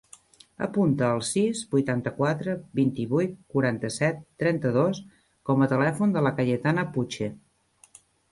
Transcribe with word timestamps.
Apunta 0.67 1.09
el 1.17 1.19
sis, 1.27 1.59
vuitanta-quatre, 1.75 2.55
vint-i-vuit, 2.79 3.35
quaranta-set, 3.55 4.25
trenta-dos 4.45 5.03
com 5.51 5.63
a 5.67 5.71
telèfon 5.77 6.17
de 6.19 6.27
la 6.29 6.33
Cayetana 6.41 6.87
Puche. 6.97 7.29